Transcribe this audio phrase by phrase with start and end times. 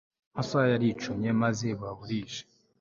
[0.31, 2.41] Amasaha yaricumye maze buba burije